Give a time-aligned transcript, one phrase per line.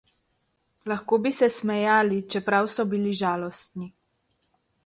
[0.91, 3.93] Lahko bi se smejali, čeprav so bili žalostni.